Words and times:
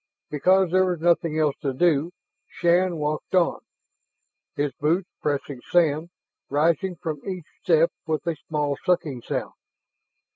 Because 0.31 0.71
there 0.71 0.83
was 0.87 0.99
nothing 0.99 1.37
else 1.37 1.55
to 1.61 1.73
do, 1.73 2.09
Shann 2.47 2.97
walked 2.97 3.35
on, 3.35 3.59
his 4.55 4.71
boots 4.79 5.07
pressing 5.21 5.61
sand, 5.69 6.09
rising 6.49 6.95
from 6.95 7.21
each 7.23 7.45
step 7.61 7.91
with 8.07 8.25
a 8.25 8.35
small 8.47 8.77
sucking 8.83 9.21
sound. 9.21 9.53